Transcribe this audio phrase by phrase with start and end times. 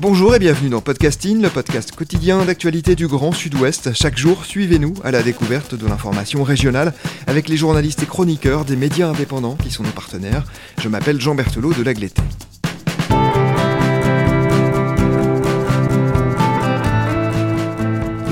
[0.00, 3.92] Bonjour et bienvenue dans Podcasting, le podcast quotidien d'actualité du Grand Sud-Ouest.
[3.92, 6.94] Chaque jour, suivez-nous à la découverte de l'information régionale
[7.26, 10.46] avec les journalistes et chroniqueurs des médias indépendants qui sont nos partenaires.
[10.80, 12.22] Je m'appelle Jean Berthelot de Lagleté.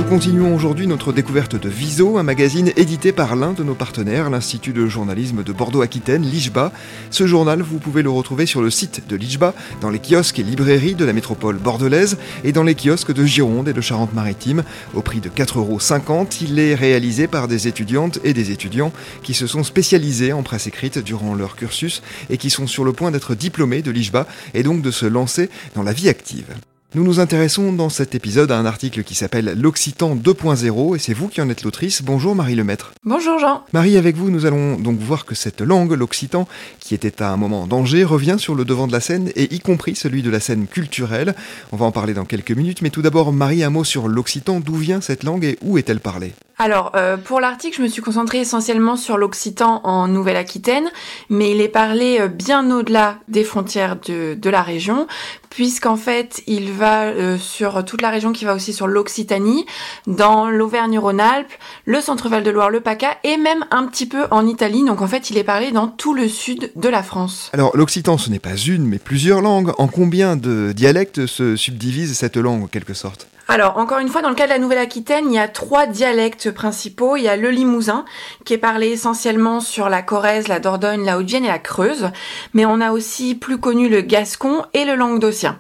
[0.09, 4.73] Continuons aujourd'hui notre découverte de Viso, un magazine édité par l'un de nos partenaires, l'Institut
[4.73, 6.73] de journalisme de Bordeaux-Aquitaine, l'IJBA.
[7.11, 9.53] Ce journal, vous pouvez le retrouver sur le site de l'IJBA,
[9.83, 13.69] dans les kiosques et librairies de la métropole bordelaise et dans les kiosques de Gironde
[13.69, 14.65] et de Charente-Maritime.
[14.95, 19.47] Au prix de 4,50€, il est réalisé par des étudiantes et des étudiants qui se
[19.47, 23.35] sont spécialisés en presse écrite durant leur cursus et qui sont sur le point d'être
[23.35, 26.55] diplômés de l'IJBA et donc de se lancer dans la vie active.
[26.95, 31.13] Nous nous intéressons dans cet épisode à un article qui s'appelle L'Occitan 2.0 et c'est
[31.13, 32.01] vous qui en êtes l'autrice.
[32.01, 32.93] Bonjour Marie Lemaître.
[33.05, 33.63] Bonjour Jean.
[33.75, 36.49] Marie, avec vous, nous allons donc voir que cette langue, l'Occitan,
[36.81, 39.55] qui était à un moment en danger, revient sur le devant de la scène et
[39.55, 41.35] y compris celui de la scène culturelle.
[41.73, 44.61] On va en parler dans quelques minutes, mais tout d'abord, Marie, un mot sur l'Occitan.
[44.61, 46.33] D'où vient cette langue et où est-elle parlée?
[46.59, 50.91] Alors, euh, pour l'article, je me suis concentrée essentiellement sur l'occitan en Nouvelle-Aquitaine,
[51.31, 55.07] mais il est parlé euh, bien au-delà des frontières de, de la région,
[55.51, 59.67] puisqu'en fait, il va euh, sur toute la région qui va aussi sur l'Occitanie,
[60.09, 61.53] dans l'Auvergne-Rhône-Alpes,
[61.85, 64.85] le Centre-Val de Loire, le PACA, et même un petit peu en Italie.
[64.85, 67.51] Donc en fait, il est parlé dans tout le sud de la France.
[67.53, 69.73] Alors, l'occitan, ce n'est pas une, mais plusieurs langues.
[69.79, 73.29] En combien de dialectes se subdivise cette langue, en quelque sorte?
[73.51, 76.48] Alors, encore une fois, dans le cas de la Nouvelle-Aquitaine, il y a trois dialectes
[76.51, 77.17] principaux.
[77.17, 78.05] Il y a le limousin,
[78.45, 82.11] qui est parlé essentiellement sur la Corrèze, la Dordogne, la Haute-Vienne et la Creuse.
[82.55, 85.59] Mais on a aussi plus connu le gascon et le languedocien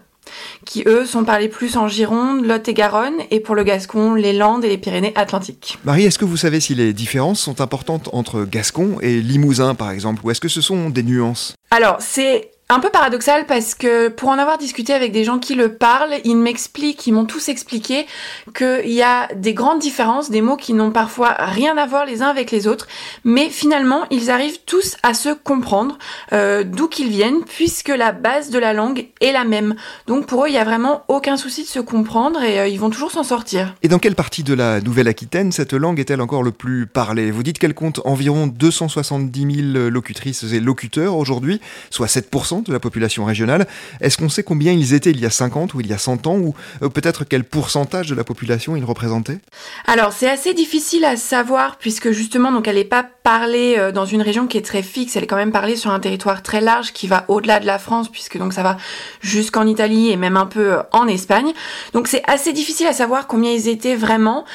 [0.64, 4.32] qui eux sont parlés plus en Gironde, Lot et Garonne, et pour le Gascon, les
[4.32, 5.78] Landes et les Pyrénées-Atlantiques.
[5.84, 9.90] Marie, est-ce que vous savez si les différences sont importantes entre Gascon et Limousin, par
[9.90, 11.54] exemple, ou est-ce que ce sont des nuances?
[11.70, 15.54] Alors, c'est un peu paradoxal parce que pour en avoir discuté avec des gens qui
[15.54, 18.06] le parlent, ils m'expliquent, ils m'ont tous expliqué
[18.54, 22.20] qu'il y a des grandes différences, des mots qui n'ont parfois rien à voir les
[22.20, 22.86] uns avec les autres,
[23.24, 25.96] mais finalement ils arrivent tous à se comprendre
[26.34, 29.74] euh, d'où qu'ils viennent puisque la base de la langue est la même.
[30.06, 32.78] Donc pour eux il n'y a vraiment aucun souci de se comprendre et euh, ils
[32.78, 33.76] vont toujours s'en sortir.
[33.82, 37.30] Et dans quelle partie de la Nouvelle-Aquitaine cette langue est-elle encore le plus parlée?
[37.30, 42.80] Vous dites qu'elle compte environ 270 000 locutrices et locuteurs aujourd'hui, soit 7% de la
[42.80, 43.66] population régionale.
[44.00, 46.26] Est-ce qu'on sait combien ils étaient il y a 50 ou il y a 100
[46.26, 49.38] ans ou euh, peut-être quel pourcentage de la population ils représentaient?
[49.86, 54.06] Alors c'est assez difficile à savoir puisque justement donc elle n'est pas parlée euh, dans
[54.06, 56.62] une région qui est très fixe, elle est quand même parlée sur un territoire très
[56.62, 58.78] large qui va au-delà de la France puisque donc ça va
[59.20, 61.52] jusqu'en Italie et même un peu euh, en Espagne.
[61.92, 64.46] Donc c'est assez difficile à savoir combien ils étaient vraiment.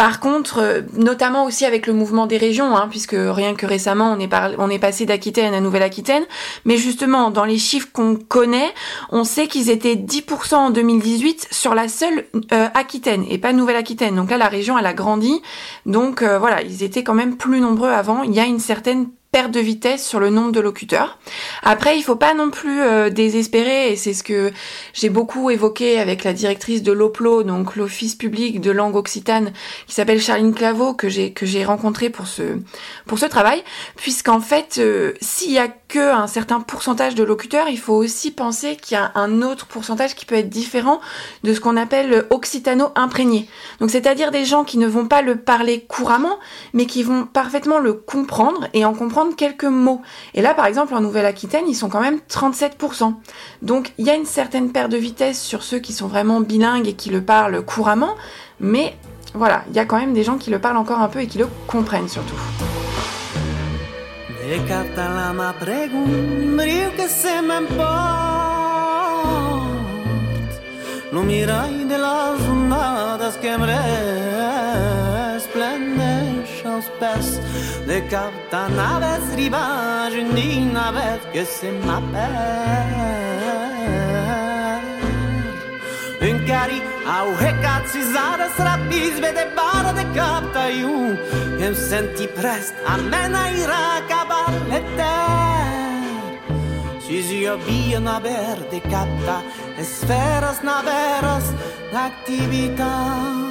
[0.00, 4.16] Par contre, euh, notamment aussi avec le mouvement des régions, hein, puisque rien que récemment
[4.16, 6.22] on est, on est passé d'Aquitaine à Nouvelle-Aquitaine,
[6.64, 8.72] mais justement dans les chiffres qu'on connaît,
[9.10, 14.16] on sait qu'ils étaient 10% en 2018 sur la seule euh, Aquitaine et pas Nouvelle-Aquitaine.
[14.16, 15.42] Donc là la région elle a grandi,
[15.84, 18.19] donc euh, voilà ils étaient quand même plus nombreux avant.
[18.24, 21.18] Il y a une certaine perte de vitesse sur le nombre de locuteurs.
[21.62, 24.50] Après, il faut pas non plus euh, désespérer, et c'est ce que
[24.92, 29.52] j'ai beaucoup évoqué avec la directrice de l'OPLO, donc l'Office public de langue occitane,
[29.86, 32.58] qui s'appelle Charline Claveau, que j'ai que j'ai rencontré pour ce
[33.06, 33.62] pour ce travail,
[33.94, 38.32] puisqu'en fait, euh, s'il y a que un certain pourcentage de locuteurs, il faut aussi
[38.32, 41.00] penser qu'il y a un autre pourcentage qui peut être différent
[41.44, 43.48] de ce qu'on appelle occitano imprégné.
[43.80, 46.38] Donc, c'est-à-dire des gens qui ne vont pas le parler couramment,
[46.74, 50.02] mais qui vont parfaitement le comprendre et en comprendre quelques mots.
[50.34, 53.14] Et là, par exemple, en Nouvelle-Aquitaine, ils sont quand même 37%.
[53.62, 56.88] Donc, il y a une certaine perte de vitesse sur ceux qui sont vraiment bilingues
[56.88, 58.14] et qui le parlent couramment,
[58.58, 58.96] mais
[59.34, 61.26] voilà, il y a quand même des gens qui le parlent encore un peu et
[61.26, 62.34] qui le comprennent surtout.
[77.00, 77.40] peste
[77.88, 83.20] De quand en avait rivage Ni n'avait que c'est ma paix
[86.28, 86.76] În care
[87.18, 90.98] au hecat și zară Srapiți de bară de cap tăiu
[91.66, 95.18] Îmi senti prest Amena ira ca baletea
[97.06, 99.38] Fizi jo bien a verde capta
[99.80, 101.46] Esferas na veras
[101.92, 103.50] na activitat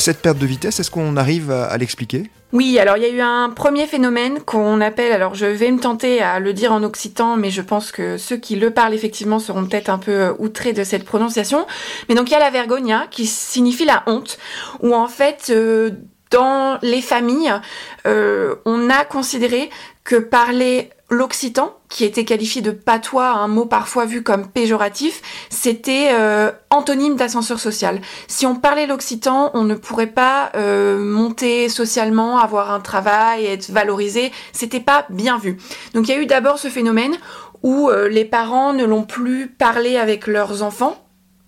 [0.00, 2.30] cette perte de vitesse, est-ce qu'on arrive à, l'expliquer?
[2.52, 5.78] Oui, alors il y a eu un premier phénomène qu'on appelle, alors je vais me
[5.78, 9.38] tenter à le dire en occitan, mais je pense que ceux qui le parlent effectivement
[9.38, 11.66] seront peut-être un peu euh, outrés de cette prononciation.
[12.08, 14.38] Mais donc il y a la vergogna qui signifie la honte,
[14.80, 15.90] où en fait euh,
[16.30, 17.52] dans les familles,
[18.06, 19.70] euh, on a considéré
[20.04, 25.20] que parler l'occitan, qui était qualifié de patois, un mot parfois vu comme péjoratif,
[25.50, 28.00] c'était euh, antonyme d'ascenseur social.
[28.28, 33.70] Si on parlait l'occitan, on ne pourrait pas euh, monter socialement, avoir un travail, être
[33.70, 34.30] valorisé.
[34.52, 35.58] C'était pas bien vu.
[35.94, 37.16] Donc il y a eu d'abord ce phénomène
[37.62, 40.96] où euh, les parents ne l'ont plus parlé avec leurs enfants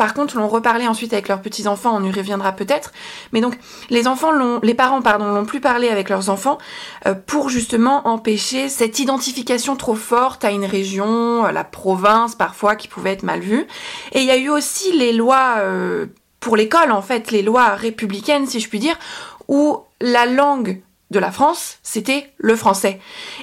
[0.02, 2.90] par contre, l'ont reparlé ensuite avec leurs petits-enfants, on y reviendra peut-être.
[3.31, 3.56] Mais donc,
[3.88, 6.58] les enfants l'ont, les parents, pardon, l'ont plus parlé avec leurs enfants
[7.06, 12.88] euh, pour justement empêcher cette identification trop forte à une région, la province parfois, qui
[12.88, 13.64] pouvait être mal vue.
[14.10, 16.06] Et il y a eu aussi les lois euh,
[16.40, 18.98] pour l'école, en fait, les lois républicaines, si je puis dire,
[19.46, 20.82] où la langue
[21.12, 22.98] de la France, c'était le français.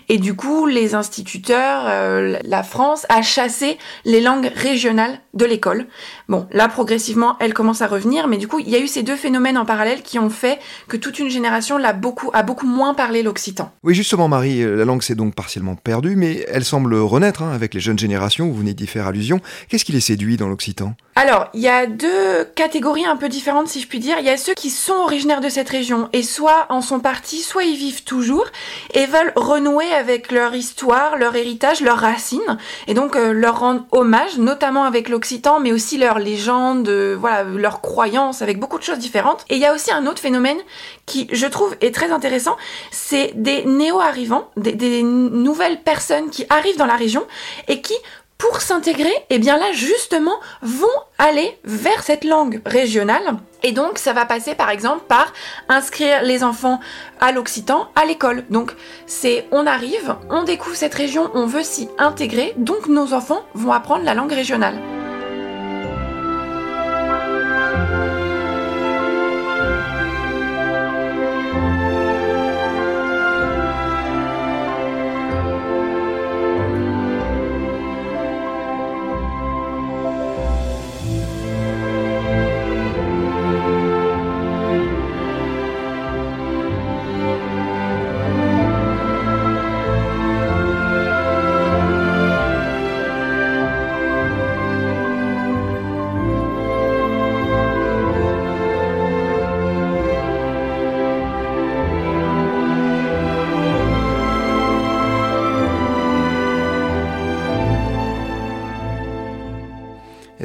[0.10, 5.88] Et du coup, les instituteurs, euh, la France a chassé les langues régionales de l'école.
[6.30, 9.02] Bon, là, progressivement, elle commence à revenir, mais du coup, il y a eu ces
[9.02, 12.68] deux phénomènes en parallèle qui ont fait que toute une génération l'a beaucoup, a beaucoup
[12.68, 13.72] moins parlé l'occitan.
[13.82, 17.52] Oui, justement, Marie, euh, la langue s'est donc partiellement perdue, mais elle semble renaître hein,
[17.52, 19.42] avec les jeunes générations, vous venez d'y faire allusion.
[19.70, 20.94] Qu'est-ce qui les séduit dans l'occitan?
[21.16, 24.18] Alors, il y a deux catégories un peu différentes, si je puis dire.
[24.20, 27.42] Il y a ceux qui sont originaires de cette région et soit en sont partis,
[27.42, 28.46] soit ils vivent toujours
[28.94, 33.86] et veulent renouer avec leur histoire, leur héritage, leurs racines, et donc euh, leur rendre
[33.92, 38.84] hommage, notamment avec l'occitan, mais aussi leurs légendes, euh, voilà, leurs croyances, avec beaucoup de
[38.84, 39.46] choses différentes.
[39.50, 40.58] Et il y a aussi un autre phénomène
[41.06, 42.56] qui, je trouve, est très intéressant,
[42.92, 47.26] c'est des néo-arrivants, des, des nouvelles personnes qui arrivent dans la région
[47.68, 47.96] et qui
[48.38, 50.88] pour s'intégrer, et eh bien là justement vont
[51.18, 53.38] aller vers cette langue régionale.
[53.64, 55.34] Et donc ça va passer par exemple par
[55.68, 56.80] inscrire les enfants
[57.20, 58.46] à l'occitan à l'école.
[58.50, 58.72] Donc
[59.08, 63.74] c'est on arrive, on découvre cette région, on veut s'y intégrer, donc nos enfants vont
[63.74, 64.99] apprendre la langue régionale.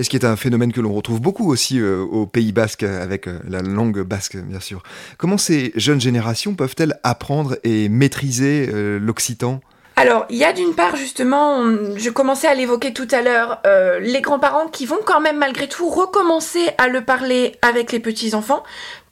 [0.05, 3.27] Ce qui est un phénomène que l'on retrouve beaucoup aussi euh, au Pays Basque, avec
[3.27, 4.83] euh, la langue basque, bien sûr.
[5.17, 9.61] Comment ces jeunes générations peuvent-elles apprendre et maîtriser euh, l'occitan?
[9.97, 11.63] Alors, il y a d'une part justement,
[11.97, 13.63] je commençais à l'évoquer tout à l'heure,
[14.01, 18.65] les grands-parents qui vont quand même malgré tout recommencer à le parler avec les petits-enfants,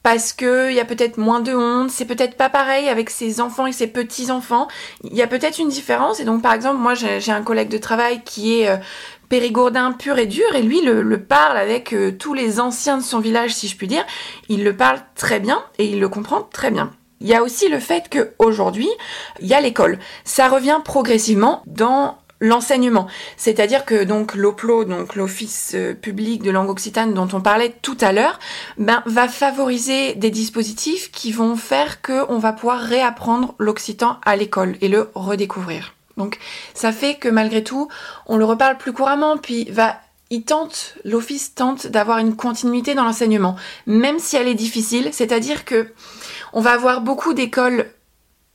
[0.02, 3.40] parce que il y a peut-être moins de honte, c'est peut-être pas pareil avec ses
[3.40, 4.66] enfants et ses petits-enfants.
[5.04, 6.18] Il y a peut-être une différence.
[6.18, 8.80] Et donc, par exemple, moi, j'ai un collègue de travail qui est
[9.32, 13.18] périgourdin pur et dur, et lui le, parle avec euh, tous les anciens de son
[13.18, 14.04] village, si je puis dire.
[14.50, 16.90] Il le parle très bien et il le comprend très bien.
[17.22, 18.90] Il y a aussi le fait qu'aujourd'hui,
[19.40, 19.98] il y a l'école.
[20.24, 23.06] Ça revient progressivement dans l'enseignement.
[23.38, 27.96] C'est-à-dire que donc l'OPLO, donc l'Office euh, public de langue occitane dont on parlait tout
[28.02, 28.38] à l'heure,
[28.76, 34.76] ben, va favoriser des dispositifs qui vont faire qu'on va pouvoir réapprendre l'occitan à l'école
[34.82, 35.94] et le redécouvrir.
[36.22, 36.38] Donc
[36.72, 37.88] ça fait que malgré tout,
[38.26, 39.96] on le reparle plus couramment, puis va
[40.30, 45.66] il tente, l'office tente d'avoir une continuité dans l'enseignement, même si elle est difficile, c'est-à-dire
[45.66, 45.92] que
[46.54, 47.90] on va avoir beaucoup d'écoles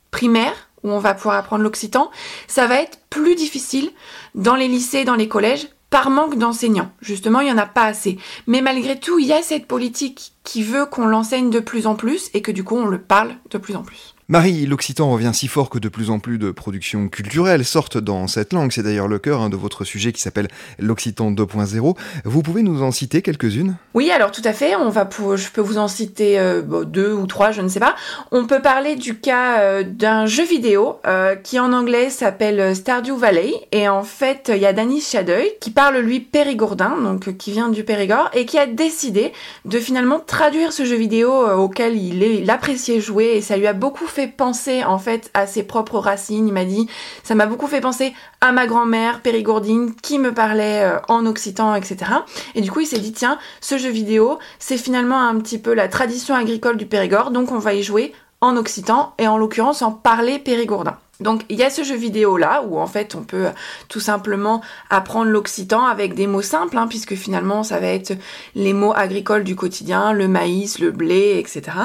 [0.09, 2.09] primaires où on va pouvoir apprendre l'occitan,
[2.47, 3.91] ça va être plus difficile
[4.33, 6.91] dans les lycées, dans les collèges, par manque d'enseignants.
[7.01, 8.17] Justement, il n'y en a pas assez.
[8.47, 11.95] Mais malgré tout, il y a cette politique qui veut qu'on l'enseigne de plus en
[11.95, 14.15] plus et que du coup, on le parle de plus en plus.
[14.29, 18.27] Marie, l'occitan revient si fort que de plus en plus de productions culturelles sortent dans
[18.27, 18.73] cette langue.
[18.73, 21.95] C'est d'ailleurs le cœur hein, de votre sujet qui s'appelle l'occitan 2.0.
[22.25, 23.77] Vous pouvez nous en citer quelques-unes?
[23.93, 24.75] Oui, alors tout à fait.
[24.75, 25.07] On va
[25.37, 27.95] je peux vous en citer euh, deux ou trois, je ne sais pas.
[28.33, 33.15] On peut parler du cas euh, d'un jeu vidéo euh, qui en anglais s'appelle Stardew
[33.15, 33.53] Valley.
[33.71, 37.69] Et en fait, il y a Danny Chadeuil qui parle lui périgourdin, donc qui vient
[37.69, 39.31] du Périgord, et qui a décidé
[39.63, 43.67] de finalement traduire ce jeu vidéo auquel il, est, il appréciait jouer et ça lui
[43.67, 46.47] a beaucoup fait penser en fait à ses propres racines.
[46.47, 46.87] Il m'a dit,
[47.23, 51.75] ça m'a beaucoup fait penser à ma grand-mère périgourdine qui me parlait euh, en occitan,
[51.75, 52.11] etc.
[52.55, 55.75] Et du coup, il s'est dit, tiens, ce jeu vidéo, c'est finalement un petit peu
[55.75, 59.81] la tradition agricole du Périgord, donc on va y jouer en occitan et en l'occurrence
[59.81, 60.97] en parler périgourdin.
[61.19, 63.47] Donc il y a ce jeu vidéo là où en fait on peut
[63.87, 68.13] tout simplement apprendre l'occitan avec des mots simples, hein, puisque finalement ça va être
[68.53, 71.77] les mots agricoles du quotidien, le maïs, le blé, etc.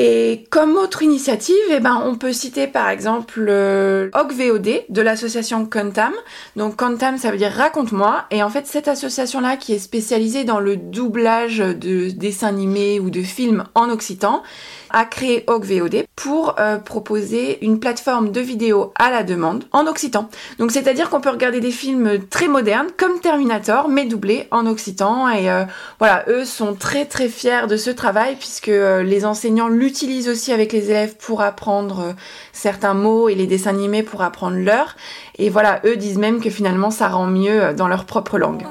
[0.00, 5.66] Et comme autre initiative, eh ben, on peut citer par exemple le VOD de l'association
[5.66, 6.12] Contam.
[6.54, 8.24] Donc Contam, ça veut dire raconte-moi.
[8.30, 13.10] Et en fait, cette association-là qui est spécialisée dans le doublage de dessins animés ou
[13.10, 14.44] de films en occitan,
[14.90, 20.28] a créé VOD pour euh, proposer une plateforme de vidéo à la demande en occitan.
[20.58, 25.28] Donc c'est-à-dire qu'on peut regarder des films très modernes comme Terminator mais doublés en occitan
[25.28, 25.64] et euh,
[25.98, 30.52] voilà, eux sont très très fiers de ce travail puisque euh, les enseignants l'utilisent aussi
[30.52, 32.14] avec les élèves pour apprendre
[32.52, 34.96] certains mots et les dessins animés pour apprendre leur
[35.38, 38.64] et voilà, eux disent même que finalement ça rend mieux dans leur propre langue.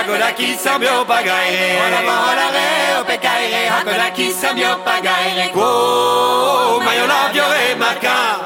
[0.02, 6.92] Agola chi sambio pagaire Ola vola re o pecaire Agola chi sambio pagaire Quo ma
[6.92, 8.40] io la viore maca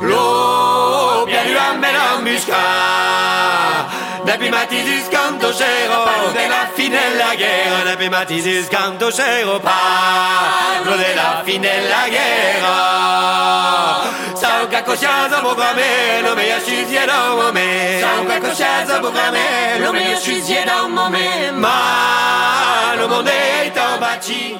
[0.00, 3.05] Lo pianu a me la musca
[4.26, 7.84] Depuis Matizis canto cero della fine della guerra.
[7.84, 9.60] Depuis Matizis canto cero.
[9.60, 13.46] Parlo della fine della guerra.
[14.34, 19.92] Sau che coscienza programme Lo meglio ci da un moment Sau che coscienza programme Lo
[19.92, 23.30] meglio ci da un moment Ma le monde
[23.64, 24.56] est en bâti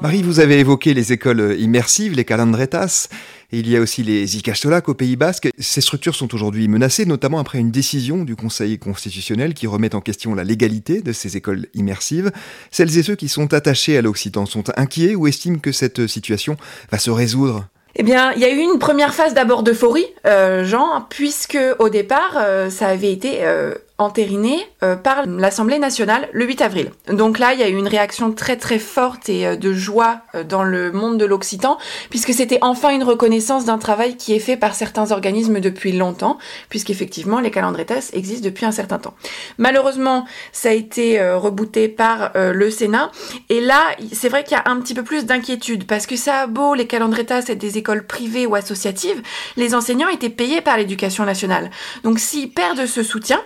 [0.00, 3.08] Marie, vous avez évoqué les écoles immersives, les calandretas.
[3.52, 5.48] Il y a aussi les Icastolac au Pays Basque.
[5.58, 10.00] Ces structures sont aujourd'hui menacées, notamment après une décision du Conseil constitutionnel qui remet en
[10.00, 12.32] question la légalité de ces écoles immersives.
[12.70, 16.56] Celles et ceux qui sont attachés à l'Occitan sont inquiets ou estiment que cette situation
[16.90, 20.64] va se résoudre eh bien, il y a eu une première phase d'abord d'euphorie, euh,
[20.64, 26.44] Jean, puisque au départ, euh, ça avait été euh, entériné euh, par l'Assemblée nationale le
[26.44, 26.90] 8 avril.
[27.08, 30.20] Donc là, il y a eu une réaction très très forte et euh, de joie
[30.34, 31.78] euh, dans le monde de l'Occitan,
[32.10, 36.36] puisque c'était enfin une reconnaissance d'un travail qui est fait par certains organismes depuis longtemps,
[36.68, 39.14] puisqu'effectivement les calendretas existent depuis un certain temps.
[39.56, 43.10] Malheureusement, ça a été rebooté par le Sénat,
[43.48, 43.80] et là,
[44.12, 46.74] c'est vrai qu'il y a un petit peu plus d'inquiétude, parce que ça a beau,
[46.74, 49.22] les calendretas être des écoles privées ou associatives,
[49.56, 51.70] les enseignants étaient payés par l'éducation nationale.
[52.04, 53.40] Donc s'ils perdent ce soutien,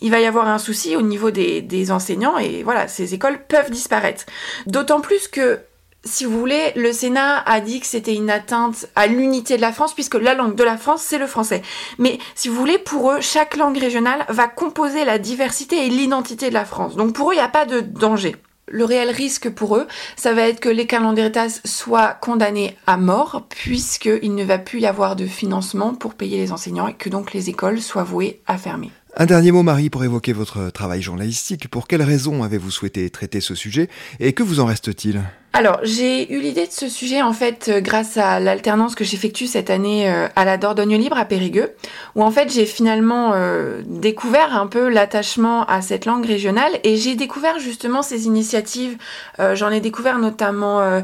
[0.00, 3.70] il va y avoir un souci au niveau des, enseignants et voilà, ces écoles peuvent
[3.70, 4.24] disparaître.
[4.66, 5.60] D'autant plus que
[6.04, 9.72] si vous voulez, le Sénat a dit que c'était une atteinte à l'unité de la
[9.72, 11.60] France, puisque la langue de la France, c'est le français.
[11.98, 16.48] Mais si vous voulez, pour eux, chaque langue régionale va composer la diversité et l'identité
[16.48, 16.96] de la France.
[16.96, 18.36] Donc pour eux, il n'y a pas de danger.
[18.72, 23.46] Le réel risque pour eux, ça va être que les calendritas soient condamnés à mort,
[23.48, 27.32] puisqu'il ne va plus y avoir de financement pour payer les enseignants et que donc
[27.32, 28.92] les écoles soient vouées à fermer.
[29.16, 31.68] Un dernier mot, Marie, pour évoquer votre travail journalistique.
[31.68, 33.88] Pour quelles raisons avez-vous souhaité traiter ce sujet
[34.20, 35.20] et que vous en reste-t-il?
[35.52, 39.48] Alors, j'ai eu l'idée de ce sujet en fait euh, grâce à l'alternance que j'effectue
[39.48, 41.72] cette année euh, à la Dordogne Libre à Périgueux,
[42.14, 46.96] où en fait j'ai finalement euh, découvert un peu l'attachement à cette langue régionale et
[46.96, 48.96] j'ai découvert justement ces initiatives.
[49.54, 51.02] J'en ai découvert notamment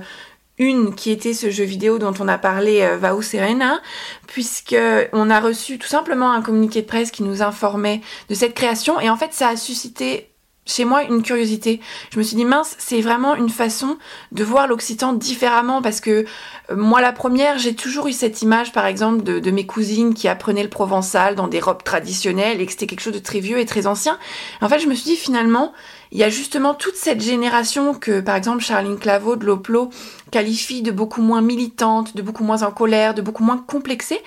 [0.59, 3.81] une qui était ce jeu vidéo dont on a parlé, euh, Vau Serena,
[4.27, 4.77] puisque
[5.13, 9.01] on a reçu tout simplement un communiqué de presse qui nous informait de cette création
[9.01, 10.31] et en fait ça a suscité
[10.67, 11.81] chez moi une curiosité.
[12.13, 13.97] Je me suis dit mince, c'est vraiment une façon
[14.33, 16.25] de voir l'Occitan différemment parce que
[16.71, 20.13] euh, moi la première, j'ai toujours eu cette image par exemple de, de, mes cousines
[20.13, 23.41] qui apprenaient le provençal dans des robes traditionnelles et que c'était quelque chose de très
[23.41, 24.19] vieux et très ancien.
[24.61, 25.73] En fait, je me suis dit finalement,
[26.13, 29.91] il y a justement toute cette génération que, par exemple, Charline Claveau de Loplo
[30.31, 34.21] qualifie de beaucoup moins militante, de beaucoup moins en colère, de beaucoup moins complexée,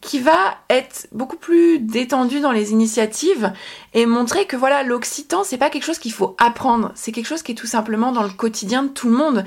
[0.00, 3.52] qui va être beaucoup plus détendue dans les initiatives
[3.92, 7.42] et montrer que voilà, l'occitan, c'est pas quelque chose qu'il faut apprendre, c'est quelque chose
[7.42, 9.44] qui est tout simplement dans le quotidien de tout le monde.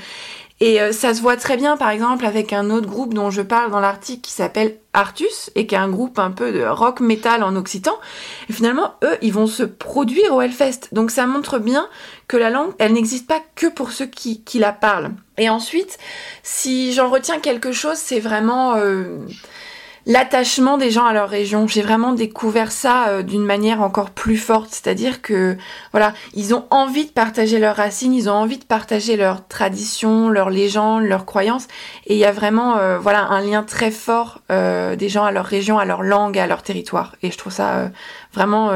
[0.60, 3.41] Et euh, ça se voit très bien, par exemple, avec un autre groupe dont je
[3.41, 7.00] parle dans l'article qui s'appelle Artus et qui est un groupe un peu de rock
[7.00, 7.93] metal en occitan.
[8.50, 10.89] Et finalement, eux, ils vont se produire au Hellfest.
[10.91, 11.88] Donc ça montre bien
[12.27, 15.12] que la langue, elle n'existe pas que pour ceux qui, la parlent.
[15.38, 15.98] Et ensuite,
[16.43, 18.75] si j'en retiens quelque chose, c'est vraiment...
[18.75, 19.17] Euh,
[20.05, 21.67] l'attachement des gens à leur région.
[21.67, 25.57] J'ai vraiment découvert ça euh, d'une manière encore plus forte, c'est-à-dire que
[25.91, 30.29] voilà, ils ont envie de partager leurs racines, ils ont envie de partager leurs traditions,
[30.29, 31.67] leurs légendes, leurs croyances,
[32.07, 35.31] et il y a vraiment euh, voilà un lien très fort euh, des gens à
[35.31, 37.91] leur région, à leur langue, à leur territoire, et je trouve ça
[38.33, 38.72] vraiment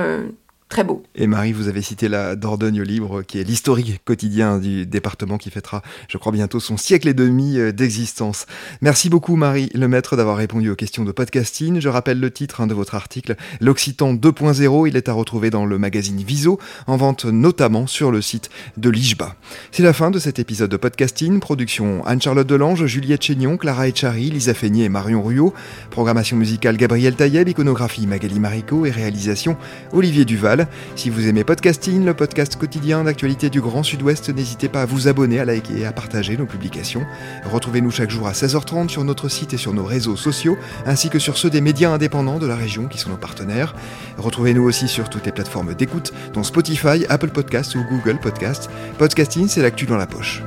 [0.69, 1.01] Très beau.
[1.15, 5.49] Et Marie, vous avez cité la Dordogne libre, qui est l'historique quotidien du département qui
[5.49, 8.45] fêtera, je crois, bientôt son siècle et demi euh, d'existence.
[8.81, 11.79] Merci beaucoup, Marie Lemaître, d'avoir répondu aux questions de podcasting.
[11.79, 14.89] Je rappelle le titre hein, de votre article, L'Occitan 2.0.
[14.89, 18.89] Il est à retrouver dans le magazine Viso, en vente notamment sur le site de
[18.89, 19.37] l'IJBA.
[19.71, 21.39] C'est la fin de cet épisode de podcasting.
[21.39, 25.53] Production Anne-Charlotte Delange, Juliette Chénion, Clara Echari, Lisa Feignet et Marion Ruyot.
[25.91, 29.55] Programmation musicale Gabriel Taïeb, iconographie Magali Marico et réalisation
[29.93, 30.56] Olivier Duval.
[30.95, 35.07] Si vous aimez podcasting, le podcast quotidien d'actualité du Grand Sud-Ouest, n'hésitez pas à vous
[35.07, 37.05] abonner, à liker et à partager nos publications.
[37.45, 41.19] Retrouvez-nous chaque jour à 16h30 sur notre site et sur nos réseaux sociaux, ainsi que
[41.19, 43.75] sur ceux des médias indépendants de la région qui sont nos partenaires.
[44.17, 48.69] Retrouvez-nous aussi sur toutes les plateformes d'écoute, dont Spotify, Apple Podcasts ou Google Podcasts.
[48.97, 50.41] Podcasting, c'est l'actu dans la poche.